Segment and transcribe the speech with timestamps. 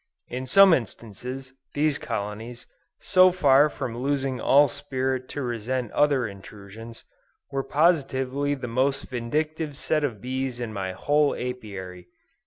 [0.29, 2.65] In some instances, these colonies,
[3.01, 7.03] so far from losing all spirit to resent other intrusions,
[7.51, 12.07] were positively the most vindictive set of bees in my whole Apiary.